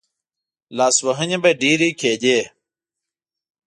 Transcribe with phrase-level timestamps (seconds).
[0.77, 2.39] لاسوهنې به ډېرې کېدې.